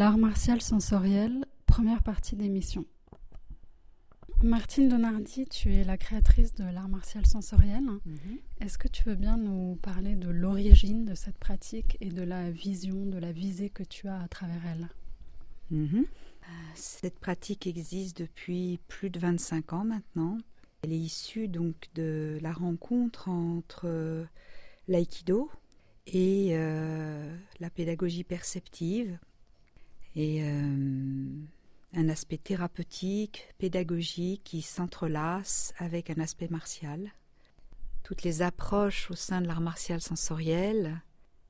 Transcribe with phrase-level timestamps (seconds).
[0.00, 2.86] L'art martial sensoriel, première partie d'émission.
[4.42, 7.84] Martine Donardi, tu es la créatrice de l'art martial sensoriel.
[8.06, 8.38] Mhm.
[8.62, 12.50] Est-ce que tu veux bien nous parler de l'origine de cette pratique et de la
[12.50, 14.88] vision, de la visée que tu as à travers elle?
[15.70, 16.06] Mhm.
[16.74, 20.38] Cette pratique existe depuis plus de 25 ans maintenant.
[20.80, 24.26] Elle est issue donc de la rencontre entre
[24.88, 25.50] l'aïkido
[26.06, 29.18] et euh, la pédagogie perceptive
[30.16, 31.26] et euh,
[31.94, 37.12] un aspect thérapeutique, pédagogique qui s'entrelace avec un aspect martial.
[38.02, 41.00] Toutes les approches au sein de l'art martial sensoriel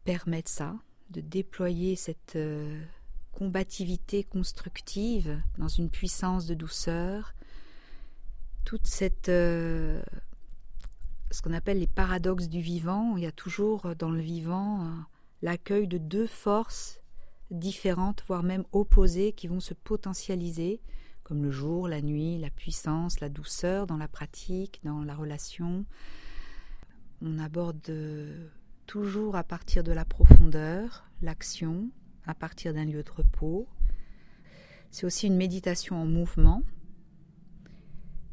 [0.04, 0.76] permettent ça,
[1.10, 2.82] de déployer cette euh,
[3.32, 7.34] combativité constructive dans une puissance de douceur,
[8.64, 10.02] toute cette euh,
[11.30, 13.16] ce qu'on appelle les paradoxes du vivant.
[13.16, 14.92] Il y a toujours dans le vivant
[15.42, 16.99] l'accueil de deux forces
[17.50, 20.80] différentes, voire même opposées, qui vont se potentialiser,
[21.22, 25.84] comme le jour, la nuit, la puissance, la douceur dans la pratique, dans la relation.
[27.22, 28.48] On aborde euh,
[28.86, 31.90] toujours à partir de la profondeur, l'action,
[32.26, 33.68] à partir d'un lieu de repos.
[34.90, 36.62] C'est aussi une méditation en mouvement.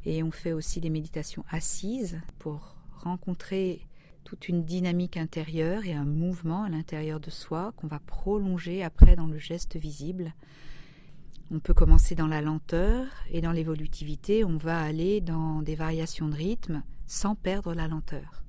[0.06, 3.88] Et on fait aussi des méditations assises pour rencontrer
[4.28, 9.16] toute une dynamique intérieure et un mouvement à l'intérieur de soi qu'on va prolonger après
[9.16, 10.34] dans le geste visible.
[11.50, 16.28] On peut commencer dans la lenteur et dans l'évolutivité, on va aller dans des variations
[16.28, 18.44] de rythme sans perdre la lenteur.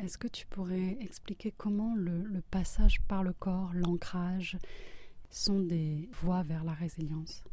[0.00, 4.58] Est-ce que tu pourrais expliquer comment le, passage par le corps, l'ancrage,
[5.30, 7.44] sont des voies vers la résilience?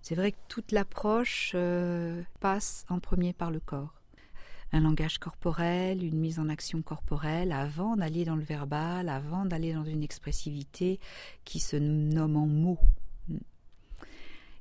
[0.00, 3.95] C'est vrai que toute l'approche euh, passe en premier par le corps
[4.76, 9.72] un langage corporel, une mise en action corporelle avant d'aller dans le verbal, avant d'aller
[9.72, 11.00] dans une expressivité
[11.44, 12.78] qui se nomme en mots.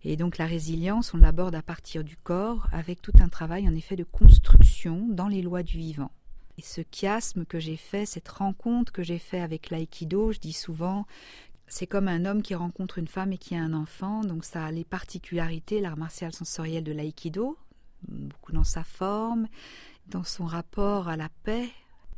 [0.04, 3.76] Et donc la résilience, on l'aborde à partir du corps avec tout un travail en
[3.76, 6.12] effet de construction dans les lois du vivant.
[6.58, 10.54] Et ce chiasme que j'ai fait, cette rencontre que j'ai fait avec l'aïkido, je dis
[10.54, 11.06] souvent,
[11.68, 14.64] c'est comme un homme qui rencontre une femme et qui a un enfant, donc ça
[14.64, 17.58] a les particularités, l'art martial sensoriel de l'aïkido,
[18.08, 19.48] beaucoup dans sa forme,
[20.08, 21.70] dans son rapport à la paix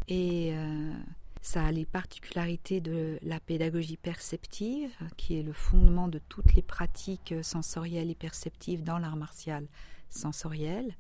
[0.08, 0.94] et euh,
[1.42, 6.62] ça a les particularités de la pédagogie perceptive, qui est le fondement de toutes les
[6.62, 9.68] pratiques sensorielles et perceptives dans l'art martial
[10.10, 10.96] sensoriel.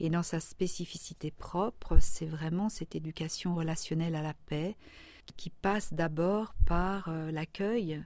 [0.00, 4.76] Et dans sa spécificité propre, c'est vraiment cette éducation relationnelle à la paix
[5.36, 8.02] qui passe d'abord par euh, l'accueil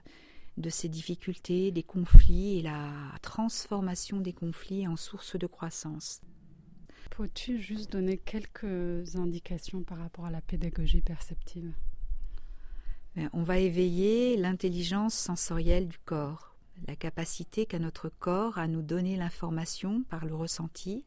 [0.57, 2.91] de ces difficultés, des conflits et la
[3.21, 6.21] transformation des conflits en source de croissance.
[7.09, 11.73] Peux-tu juste donner quelques indications par rapport à la pédagogie perceptive?
[13.15, 16.55] Ben, On va éveiller l'intelligence sensorielle du corps,
[16.87, 21.05] la capacité qu'a notre corps à nous donner l'information par le ressenti,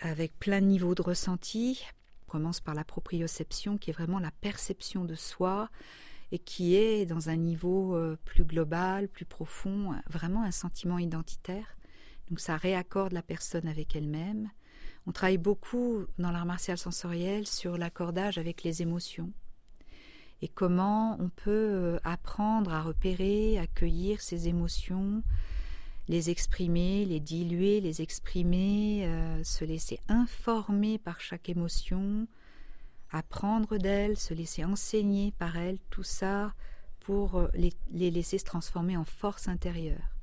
[0.00, 1.82] avec plein de niveaux de ressenti.
[2.28, 5.70] On commence par la proprioception, qui est vraiment la perception de soi,
[6.30, 11.76] et qui est dans un niveau euh, plus global, plus profond, vraiment un sentiment identitaire.
[12.28, 14.50] Donc ça réaccorde la personne avec elle-même.
[15.08, 19.32] On travaille beaucoup dans l'art martial sensoriel sur l'accordage avec les émotions
[20.42, 25.22] et comment on peut euh, apprendre à repérer, accueillir ces émotions,
[26.08, 32.28] les exprimer, les diluer, les exprimer, euh, se laisser informer par chaque émotion,
[33.10, 36.52] apprendre d'elle, se laisser enseigner par elle, tout ça
[37.00, 40.17] pour euh, les laisser se transformer en force intérieure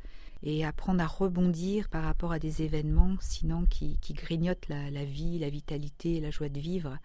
[0.45, 5.49] et apprendre à rebondir par rapport à des événements sinon qui, grignotent la, vie, la
[5.49, 6.97] vitalité, la joie de vivre.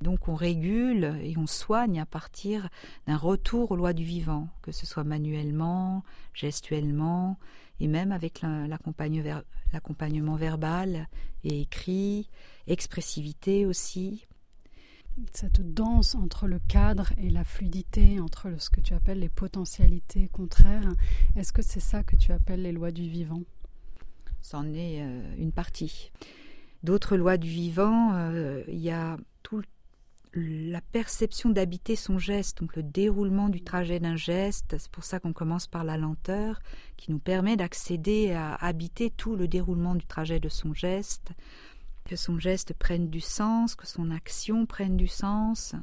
[0.00, 2.68] Donc on régule et on soigne à partir
[3.06, 6.02] d'un retour aux lois du vivant, que ce soit manuellement,
[6.32, 7.38] gestuellement,
[7.80, 11.08] et même avec l'accompagnement verbal
[11.44, 12.28] et écrit,
[12.66, 14.26] expressivité aussi
[15.32, 20.28] cette danse entre le cadre et la fluidité, entre ce que tu appelles les potentialités
[20.28, 20.92] contraires,
[21.36, 23.42] est-ce que c'est ça que tu appelles les lois du vivant?
[24.40, 26.10] C'en est euh, une partie.
[26.82, 29.62] D'autres lois du vivant, euh, il y a tout
[30.36, 34.74] la perception d'habiter son geste, donc le déroulement du trajet d'un geste.
[34.78, 36.60] C'est pour ça qu'on commence par la lenteur,
[36.96, 41.32] qui nous permet d'accéder à habiter tout le déroulement du trajet de son geste
[42.04, 45.74] que son geste prenne du sens, que son action prenne du sens.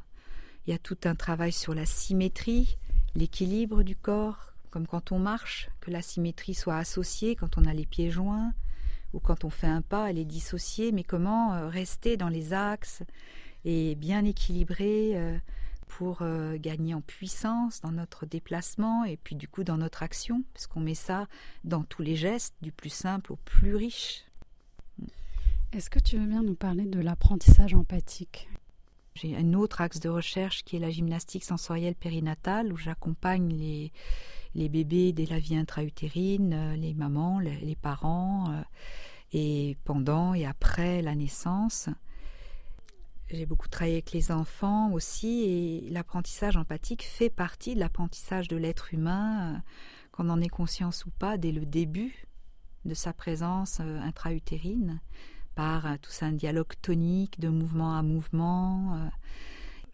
[0.65, 2.77] Il y a tout un travail sur la symétrie,
[3.15, 7.73] l'équilibre du corps, comme quand on marche, que la symétrie soit associée quand on a
[7.73, 8.53] les pieds joints,
[9.13, 12.53] ou quand on fait un pas, elle est dissociée, mais comment euh, rester dans les
[12.53, 13.03] axes
[13.65, 15.37] et bien équilibrer euh,
[15.87, 20.43] pour euh, gagner en puissance dans notre déplacement et puis du coup dans notre action,
[20.53, 21.27] parce qu'on met ça
[21.63, 24.23] dans tous les gestes, du plus simple au plus riche.
[25.73, 28.49] Est-ce que tu veux bien nous parler de l'apprentissage empathique?
[29.13, 33.53] J'ai un autre axe de recherche qui est la gymnastique sensorielle périnatale, où j'accompagne
[34.53, 38.61] les, bébés dès la vie intra-utérine, euh, les mamans, les, parents, euh,
[39.31, 41.87] et pendant et après la naissance.
[43.29, 48.57] J'ai beaucoup travaillé avec les enfants aussi, et l'apprentissage empathique fait partie de l'apprentissage de
[48.57, 49.59] l'être humain, euh,
[50.11, 52.27] qu'on en ait conscience ou pas, dès le début
[52.83, 54.99] de sa présence intra-utérine,
[55.61, 59.11] par tout ça un dialogue tonique de mouvement à mouvement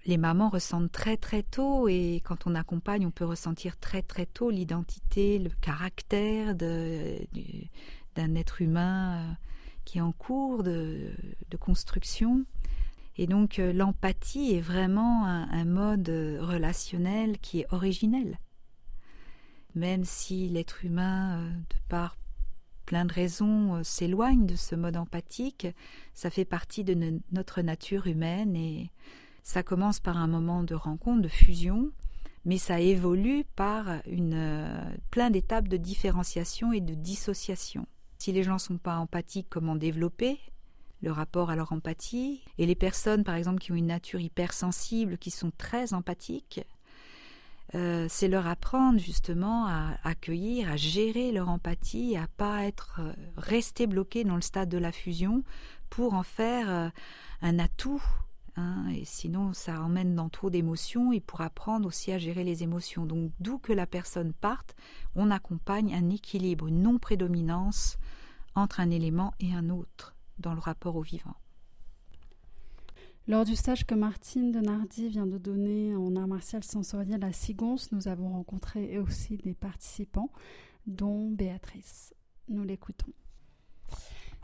[0.08, 4.26] les mamans ressentent très très tôt et quand on accompagne, on peut ressentir très très
[4.26, 9.34] tôt l'identité, le caractère d'un être humain euh,
[9.84, 11.12] qui est en cours de,
[11.60, 12.46] construction.
[13.18, 16.10] Et donc euh, l'empathie est vraiment un, mode
[16.40, 18.40] relationnel qui est originel.
[19.76, 22.16] Même si l'être humain, euh, de par
[22.88, 25.68] plein de raisons, s'éloigne de ce mode empathique,
[26.16, 28.92] ça fait partie de notre nature humaine et
[29.44, 31.92] ça commence par un moment de rencontre, de fusion,
[32.46, 37.86] mais ça évolue par une, euh, plein d'étapes de différenciation et de dissociation.
[38.20, 40.40] Si les gens ne sont pas empathiques, comment développer
[41.02, 42.42] le rapport à leur empathie?
[42.58, 46.62] Et les personnes, par exemple, qui ont une nature hypersensible, qui sont très empathiques,
[47.76, 53.14] euh, c'est leur apprendre justement à accueillir, à gérer leur empathie, à pas être euh,
[53.36, 55.44] resté bloqué dans le stade de la fusion
[55.90, 56.92] pour en faire
[57.42, 58.04] un atout
[58.58, 62.64] Hein, et sinon, ça emmène dans trop d'émotions et pour apprendre aussi à gérer les
[62.64, 63.06] émotions.
[63.06, 64.76] Donc, d'où que la personne parte,
[65.16, 67.98] on accompagne un équilibre, une non-prédominance
[68.56, 71.36] entre un élément et un autre dans le rapport au vivant.
[73.30, 77.76] Lors du stage que Martine Denardi vient de donner en art martial sensoriel à Sigons,
[77.92, 80.30] nous avons rencontré aussi des participants,
[80.86, 82.14] dont Béatrice.
[82.48, 83.12] Nous l'écoutons.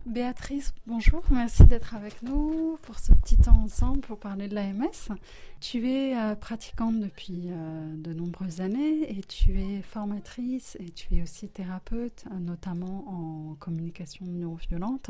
[0.05, 5.15] Béatrice, bonjour, merci d'être avec nous pour ce petit temps ensemble pour parler de l'AMS.
[5.61, 11.15] Tu es euh, pratiquante depuis euh, de nombreuses années et tu es formatrice et tu
[11.15, 15.09] es aussi thérapeute, euh, notamment en communication neuroviolente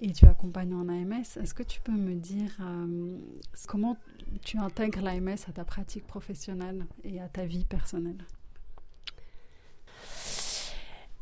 [0.00, 1.38] et tu accompagnes en AMS.
[1.40, 2.58] Est-ce que tu peux me dire
[3.68, 3.96] comment
[4.42, 8.24] tu intègres l'AMS à ta pratique professionnelle et à ta vie personnelle?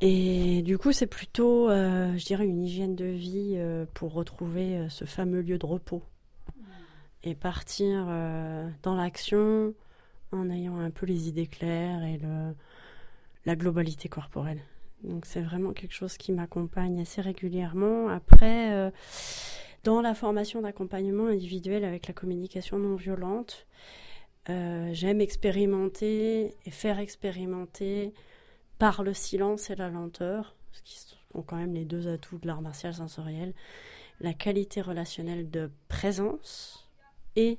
[0.01, 4.77] Et du coup, c'est plutôt, euh, je dirais, une hygiène de vie euh, pour retrouver
[4.77, 6.03] euh, ce fameux lieu de repos
[7.25, 8.07] et partir
[8.85, 9.75] dans l'action
[10.31, 12.55] en ayant un peu les idées claires et le,
[13.45, 14.61] la globalité corporelle.
[15.05, 18.09] Donc c'est vraiment quelque chose qui m'accompagne assez régulièrement.
[18.09, 18.93] Après,
[19.85, 23.67] dans la formation d'accompagnement individuel avec la communication non violente,
[24.49, 28.13] j'aime expérimenter et faire expérimenter
[28.79, 32.47] par le silence et la lenteur, ce qui sont quand même les deux atouts de
[32.47, 33.55] l'art martial sensoriel,
[34.21, 36.89] la qualité relationnelle de présence
[37.37, 37.59] et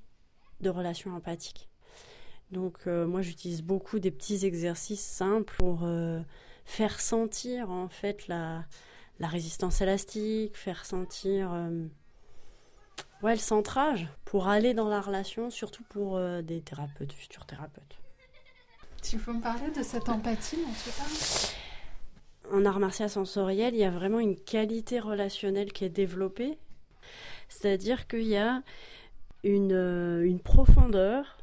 [0.61, 1.69] de relation empathique.
[2.51, 6.19] Donc euh, moi j'utilise beaucoup des petits exercices simples pour euh,
[6.69, 8.63] faire sentir en fait la,
[9.19, 11.85] la, résistance élastique, faire sentir euh,
[13.23, 17.99] ouais, le centrage pour aller dans la relation, surtout pour des thérapeutes, futurs thérapeutes.
[19.01, 23.79] Tu peux me parler de cette empathie dont tu parles En art martial sensoriel, il
[23.79, 26.57] y a vraiment une qualité relationnelle qui est développée.
[27.47, 28.61] C'est-à-dire qu'il y a
[29.43, 31.38] une, euh, une profondeur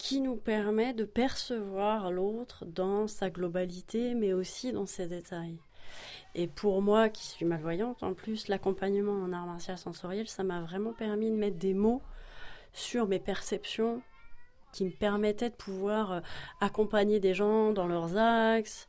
[0.00, 5.58] qui nous permet de percevoir l'autre dans sa globalité, mais aussi dans ses détails.
[6.34, 10.62] Et pour moi, qui suis malvoyante, en plus, l'accompagnement en art martial sensoriel, ça m'a
[10.62, 12.00] vraiment permis de mettre des mots
[12.72, 14.00] sur mes perceptions
[14.72, 16.20] qui me permettait de pouvoir euh,
[16.62, 18.88] accompagner des gens dans leurs axes,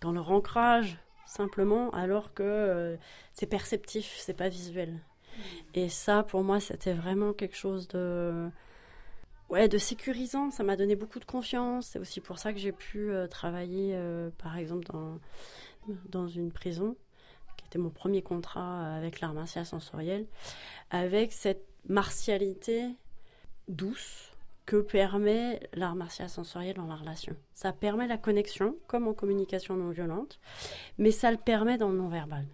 [0.00, 2.96] dans leur ancrage, simplement, alors que euh,
[3.32, 4.92] c'est perceptif, c'est pas visuel.
[4.92, 5.40] Mm.
[5.74, 8.48] Et ça, pour moi, c'était vraiment quelque chose de,
[9.48, 10.50] ouais, de sécurisant.
[10.50, 11.88] Ça m'a donné beaucoup de confiance.
[11.88, 13.98] C'est aussi pour ça que j'ai pu euh, travailler,
[14.38, 15.18] par exemple, dans,
[16.08, 16.96] dans une prison,
[17.56, 20.26] qui était mon premier contrat avec l'art martial sensoriel,
[20.90, 22.88] avec cette martialité
[23.68, 24.32] douce
[24.66, 27.36] que permet l'art martial sensoriel dans la relation.
[27.54, 30.40] Ça permet la connexion, comme en communication non violente,
[30.98, 32.46] mais ça le permet dans le non-verbal.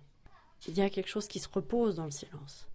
[0.69, 2.69] Il y a quelque chose qui se repose dans le silence,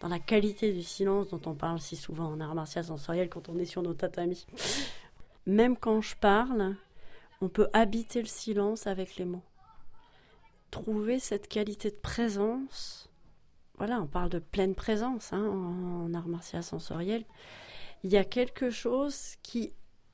[0.00, 3.48] dans la qualité du silence dont on parle si souvent en art martial sensoriel quand
[3.48, 4.46] on est sur nos tatamis.
[5.46, 6.76] Même quand je parle,
[7.40, 9.42] on peut habiter le silence avec les mots.
[10.70, 13.10] Trouver cette qualité de présence,
[13.78, 17.24] voilà, on parle de pleine présence hein, en, art martial sensoriel
[18.04, 19.72] il y a quelque chose qui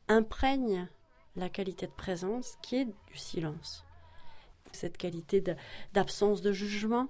[0.09, 0.89] imprègne
[1.37, 3.85] la qualité de présence qui est du silence.
[4.73, 5.43] Cette qualité
[5.93, 7.09] d'absence de, jugement.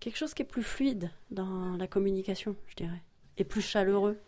[0.00, 3.02] Quelque chose qui est plus fluide dans la communication, je dirais,
[3.36, 4.18] et plus chaleureux.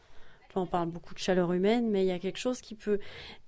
[0.54, 2.98] On parle beaucoup de chaleur humaine, mais il y a quelque chose qui peut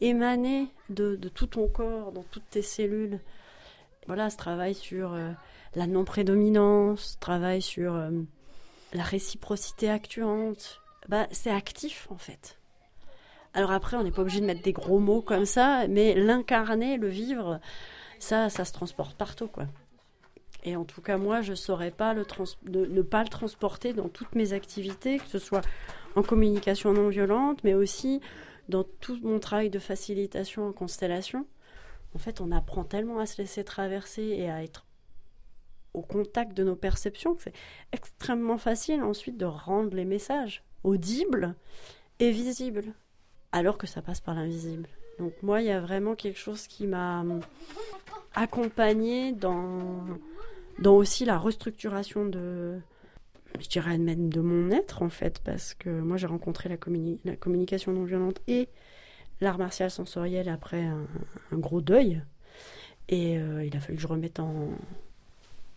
[0.00, 3.20] émaner de, tout ton corps, dans toutes tes cellules.
[4.06, 5.30] Voilà, ce travail sur euh,
[5.74, 8.10] la non-prédominance, ce travail sur euh,
[8.94, 10.80] la réciprocité actuante.
[11.08, 12.58] Bah, c'est actif en fait.
[13.52, 16.96] Alors après, on n'est pas obligé de mettre des gros mots comme ça, mais l'incarner,
[16.96, 17.60] le vivre,
[18.18, 19.66] ça, ça se transporte partout, quoi.
[20.64, 22.24] Et en tout cas, moi, je ne saurais pas le
[22.68, 25.62] ne pas le transporter dans toutes mes activités, que ce soit
[26.16, 28.20] en communication non violente, mais aussi
[28.68, 31.46] dans tout mon travail de facilitation en constellation.
[32.14, 34.86] En fait, on apprend tellement à se laisser traverser et à être
[35.92, 37.54] au contact de nos perceptions que c'est
[37.92, 41.54] extrêmement facile ensuite de rendre les messages audibles
[42.18, 42.94] et visibles
[43.52, 44.88] alors que ça passe par l'invisible.
[45.18, 47.24] Donc moi, il y a vraiment quelque chose qui m'a
[48.34, 50.04] accompagnée dans,
[50.78, 52.78] dans aussi la restructuration de,
[53.60, 56.76] je dirais même de mon être en fait, parce que moi j'ai rencontré la,
[57.24, 58.68] la, communication non violente et
[59.40, 61.06] l'art martial sensoriel après un,
[61.52, 62.22] gros deuil.
[63.08, 64.70] Et euh, il a fallu que je remette en,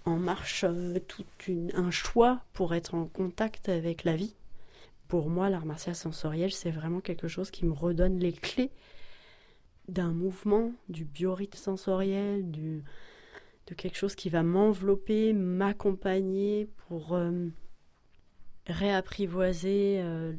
[0.05, 1.25] en marche euh, tout
[1.73, 4.33] un choix pour être en contact avec la vie
[5.07, 8.71] pour moi, l'art martial sensoriel, c'est vraiment quelque chose qui me redonne les clés
[9.87, 12.83] d'un mouvement, du biorhythme sensoriel, du,
[13.67, 17.49] de quelque chose qui va m'envelopper, m'accompagner pour euh,
[18.65, 20.33] réapprivoiser euh,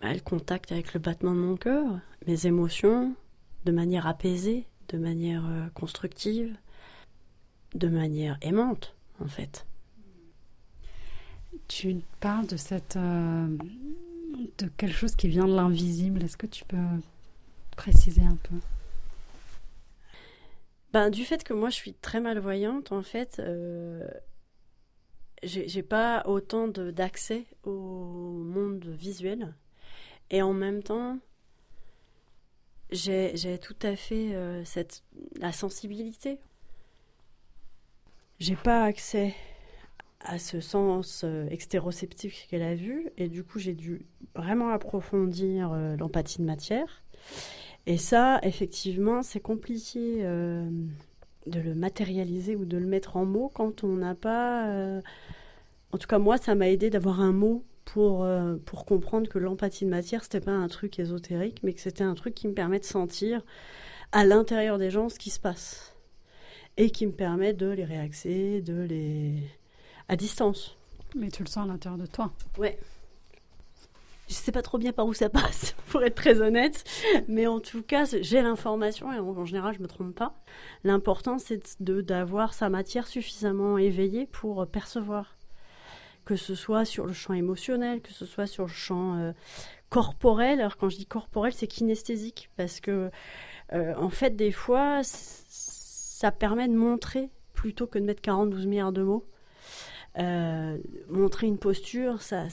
[0.00, 3.14] bah, le, contact avec le battement de mon cœur, mes émotions,
[3.64, 6.56] de manière apaisée, de manière euh, constructive,
[7.74, 9.66] de manière aimante, en fait.
[11.68, 12.96] Tu parles de cette
[14.58, 16.22] de quelque chose qui vient de l'invisible.
[16.22, 16.76] Est-ce que tu peux
[17.76, 18.56] préciser un peu?
[20.92, 24.06] Ben, du fait que moi je suis très malvoyante, en fait, euh,
[25.42, 27.72] j'ai pas autant d'accès au
[28.44, 29.54] monde visuel.
[30.30, 31.18] Et en même temps,
[32.90, 35.04] j'ai tout à fait euh, cette,
[35.38, 36.38] la sensibilité.
[38.38, 39.34] J'ai pas accès
[40.20, 43.08] à ce sens euh, extéroceptif qu'elle a vu.
[43.16, 47.02] Et du coup, j'ai dû vraiment approfondir euh, l'empathie de matière.
[47.86, 50.68] Et ça, effectivement, c'est compliqué euh,
[51.46, 55.00] de le matérialiser ou de le mettre en mots quand on n'a pas...
[55.92, 58.26] En tout cas, moi, ça m'a aidé d'avoir un mot pour,
[58.64, 62.14] pour comprendre que l'empathie de matière, c'était pas un truc ésotérique, mais que c'était un
[62.14, 63.42] truc qui me permet de sentir
[64.12, 65.94] à l'intérieur des gens ce qui se passe.
[66.76, 69.42] Et qui me permet de les réaxer, de les
[70.08, 70.76] à distance.
[71.14, 72.32] Mais tu le sens à l'intérieur de toi.
[72.58, 72.78] Ouais.
[74.28, 76.82] Je sais pas trop bien par où ça passe, pour être très honnête,
[77.28, 80.34] mais en tout cas, j'ai l'information et en, général, je me trompe pas.
[80.82, 85.36] L'important, c'est d'avoir sa matière suffisamment éveillée pour percevoir,
[86.24, 89.32] que ce soit sur le champ émotionnel, que ce soit sur le champ euh,
[89.90, 90.60] corporel.
[90.60, 93.10] Alors quand je dis corporel, c'est kinesthésique parce que
[93.72, 98.92] euh, en fait, des fois, ça permet de montrer plutôt que de mettre 42 milliards
[98.92, 99.24] de mots.
[100.18, 100.78] Euh,
[101.08, 102.44] montrer une posture, ça,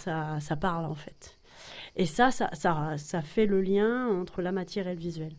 [0.00, 1.38] ça, parle en fait.
[1.96, 5.32] Et ça, ça, ça, ça, fait le lien entre la matière et le visuel.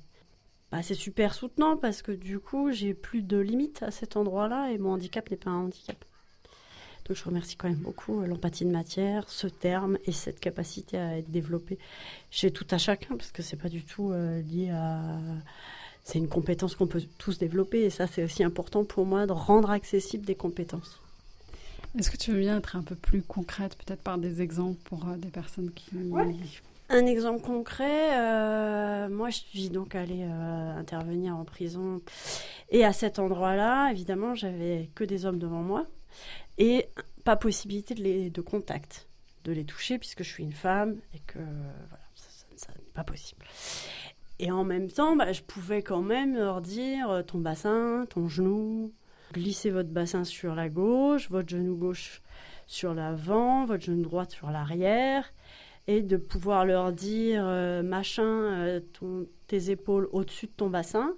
[0.72, 4.72] Bah, c'est super soutenant parce que du coup, j'ai plus de limites à cet endroit-là
[4.72, 6.06] et mon handicap n'est pas un handicap.
[7.06, 10.98] Donc je remercie quand même beaucoup euh, l'empathie de matière, ce terme et cette capacité
[10.98, 11.80] à être développée
[12.30, 15.02] chez tout à chacun parce que c'est pas du tout euh, lié à
[16.04, 19.34] c'est une compétence qu'on peut tous développer et ça c'est aussi important pour moi de
[19.34, 21.01] rendre accessible des compétences.
[21.98, 25.08] Est-ce que tu veux bien être un peu plus concrète, peut-être par des exemples pour
[25.08, 25.92] euh, des personnes qui...
[26.94, 32.02] Un exemple concret, euh, moi je suis donc allée euh, intervenir en prison
[32.70, 35.86] et à cet endroit-là, évidemment, j'avais que des hommes devant moi
[36.58, 36.90] et
[37.24, 39.08] pas possibilité de, les, de contact,
[39.46, 42.04] de les toucher puisque je suis une femme et que voilà,
[42.58, 43.46] ça, n'est pas possible.
[44.40, 48.92] Et en même temps, bah, je pouvais quand même leur dire ton bassin, ton genou,
[49.34, 52.22] Glissez votre bassin sur la gauche, votre genou gauche
[52.68, 55.32] sur l'avant, votre genou droit sur l'arrière,
[55.88, 58.80] et de pouvoir leur dire euh, machin, euh,
[59.48, 61.16] tes épaules au-dessus de ton bassin.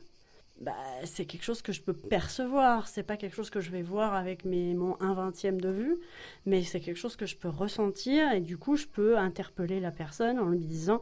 [0.62, 0.74] Bah,
[1.06, 2.88] c'est quelque chose que je peux percevoir.
[2.88, 5.98] C'est pas quelque chose que je vais voir avec mes, mon 1 vingtième de vue,
[6.46, 9.92] mais c'est quelque chose que je peux ressentir et du coup je peux interpeller la
[9.92, 11.02] personne en lui disant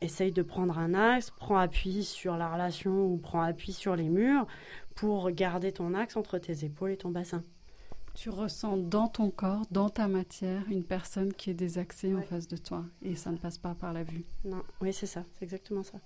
[0.00, 4.08] essaye de prendre un axe, prends appui sur la relation ou prends appui sur les
[4.08, 4.46] murs
[4.96, 7.44] pour garder ton axe entre tes épaules et ton bassin.
[8.14, 12.48] Tu ressens dans ton corps, dans ta matière, une personne qui est désaxée en face
[12.48, 14.24] de toi et ça ne passe pas par la vue.
[14.44, 15.98] Non, oui, c'est ça, c'est exactement ça.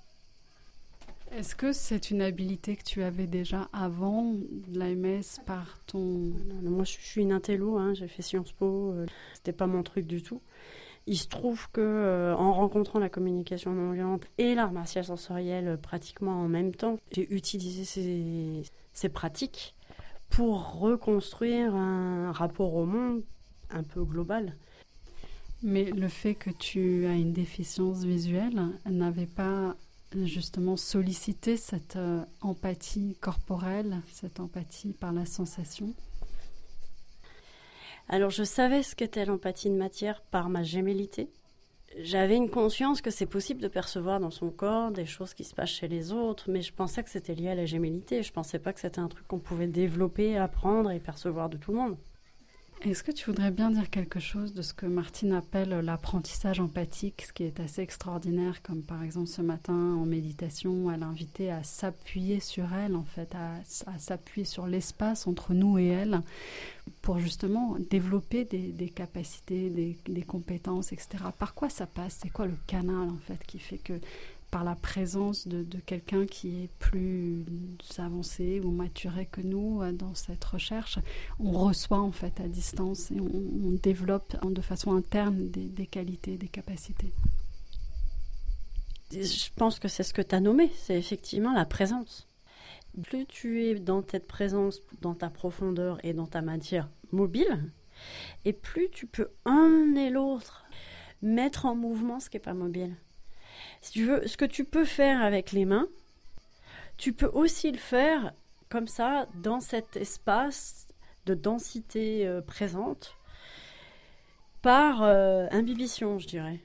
[1.30, 4.35] Est-ce que c'est une habilité que tu avais déjà avant
[4.73, 6.32] l'AMS par ton...
[6.62, 10.09] moi, je suis une intello, hein, j'ai fait Sciences Po, euh, c'était pas mon truc
[10.09, 10.42] du tout.
[11.07, 15.69] Il se trouve que euh, en rencontrant la communication non violente et l'art martial sensoriel
[15.69, 19.75] euh, pratiquement en même temps, j'ai utilisé ces, ces pratiques
[20.28, 23.23] pour reconstruire un rapport au monde
[23.71, 24.54] un peu global.
[25.62, 29.76] Mais le fait que tu as une déficience visuelle n'avait pas
[30.14, 35.92] justement sollicité cette euh, empathie corporelle, cette empathie par la sensation?
[38.12, 41.30] Alors je savais ce qu'était l'empathie de matière par ma gémellité.
[41.96, 45.54] J'avais une conscience que c'est possible de percevoir dans son corps des choses qui se
[45.54, 48.24] passent chez les autres, mais je pensais que c'était lié à la gémellité.
[48.24, 51.70] Je pensais pas que c'était un truc qu'on pouvait développer, apprendre et percevoir de tout
[51.70, 51.96] le monde.
[52.82, 57.25] Est-ce que tu voudrais bien dire quelque chose de ce que Martine appelle l'apprentissage empathique,
[57.26, 61.50] ce qui est assez extraordinaire, comme par exemple ce matin en méditation, elle a invité
[61.50, 63.60] à s'appuyer sur elle, en fait, à,
[63.99, 66.22] s'appuyer sur l'espace entre nous et elle,
[67.02, 71.25] pour justement développer des, capacités, des, des, compétences, etc.
[71.38, 72.20] Par quoi ça passe?
[72.22, 74.00] C'est quoi le canal, en fait, qui fait que
[74.50, 77.45] par la présence de, quelqu'un qui est plus
[77.99, 80.99] avancé ou maturé que nous euh, dans cette recherche,
[81.38, 86.49] on reçoit en fait à distance et on, développe de façon interne des, qualités, des
[86.49, 87.12] capacités.
[89.12, 92.28] Je pense que c'est ce que tu as nommé, c'est effectivement la présence.
[93.02, 97.73] Plus tu es dans cette présence, dans ta profondeur et dans ta matière mobile,
[98.45, 100.64] et plus tu peux un et l'autre
[101.23, 102.97] mettre en mouvement ce qui n'est pas mobile.
[103.80, 105.86] Si tu veux, ce que tu peux faire avec les mains,
[106.96, 108.32] tu peux aussi le faire
[108.68, 110.86] comme ça dans cet espace
[111.26, 113.14] de densité euh, présente
[114.62, 116.60] par euh, imbibition, je dirais.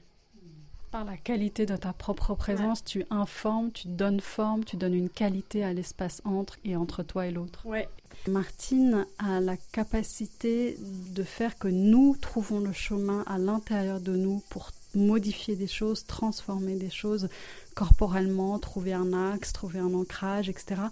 [0.90, 5.10] Par la qualité de ta propre présence, tu informes, tu donnes forme, tu donnes une
[5.10, 7.66] qualité à l'espace entre et entre toi et l'autre.
[7.66, 7.88] Ouais.
[8.28, 14.42] Martine a la capacité de faire que nous trouvons le chemin à l'intérieur de nous
[14.48, 17.28] pour modifier des choses, transformer des choses
[17.74, 20.82] corporellement, trouver un axe, trouver un ancrage, etc.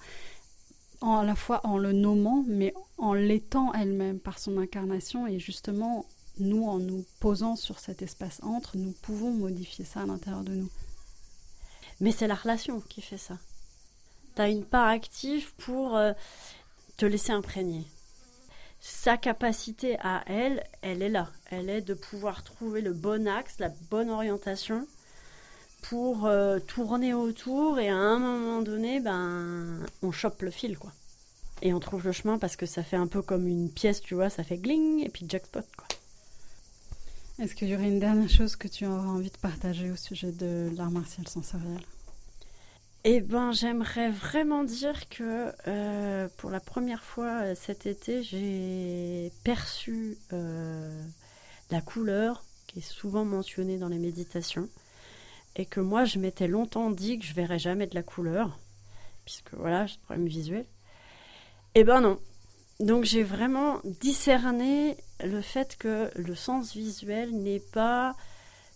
[1.01, 5.27] En, à la fois en le nommant, mais en l'étant elle-même par son incarnation.
[5.27, 6.07] Et justement,
[6.39, 10.55] nous, en nous posant sur cet espace entre, nous pouvons modifier ça à l'intérieur de
[10.55, 10.71] nous.
[12.01, 13.39] Mais c'est la relation qui fait ça.
[14.35, 16.13] Tu as une part active pour euh,
[16.97, 17.87] te laisser imprégner
[18.87, 21.31] sa capacité à elle, elle est là.
[21.51, 24.87] Elle est de pouvoir trouver le bon axe, la bonne orientation
[25.81, 30.93] pour euh, tourner autour et à un moment donné, ben, on chope le fil, quoi.
[31.63, 34.15] Et on trouve le chemin parce que ça fait un peu comme une pièce, tu
[34.15, 35.89] vois, ça fait gling et puis jackpot, quoi.
[37.39, 40.31] Est-ce qu'il y aurait une dernière chose que tu aurais envie de partager au sujet
[40.31, 41.81] de l'art martial sensoriel?
[43.07, 49.31] Eh ben, j'aimerais vraiment dire que euh, pour la première fois euh, cet été, j'ai
[49.45, 51.03] perçu euh,
[51.71, 54.71] la couleur qui est souvent mentionnée dans les méditations
[55.57, 58.59] et que moi, je m'étais longtemps dit que je verrais jamais de la couleur
[59.27, 60.67] puisque voilà, j'ai des problèmes visuels.
[61.75, 62.19] Eh ben non.
[62.81, 68.17] Donc j'ai vraiment discerné le fait que le sens visuel n'est pas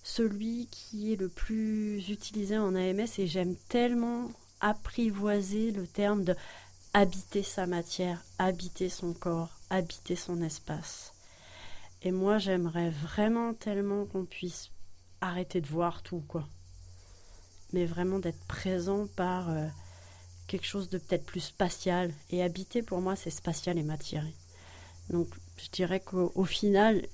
[0.03, 4.31] celui qui est le plus utilisé en AMS et j'aime tellement
[4.61, 6.35] apprivoiser le terme de
[6.95, 11.13] habiter sa matière, habiter son corps, habiter son espace.
[12.03, 14.71] Et moi, j'aimerais vraiment tellement qu'on puisse
[15.21, 16.49] arrêter de voir tout, quoi.
[17.73, 19.67] Mais vraiment d'être présent par euh,
[20.47, 22.13] quelque chose de peut-être plus spatial.
[22.31, 24.25] Et habiter, pour moi, c'est spatial et matière.
[25.11, 27.07] Donc, je dirais qu'au final,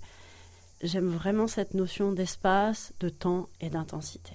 [0.83, 4.35] j'aime vraiment cette notion d'espace, de temps et d'intensité.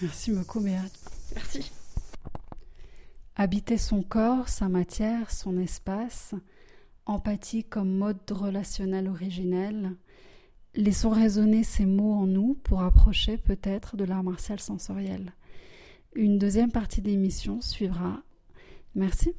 [0.00, 0.82] Merci beaucoup, Béat.
[1.34, 1.70] Merci.
[3.36, 6.34] Habiter son corps, sa matière, son espace,
[7.06, 9.96] empathie comme mode relationnel originel.
[10.74, 15.32] Laissons résonner ces mots en nous pour approcher peut-être de l'art martial sensoriel.
[16.14, 18.22] Une deuxième partie d'émission suivra.
[18.94, 19.34] Merci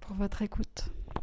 [0.00, 0.90] pour votre écoute.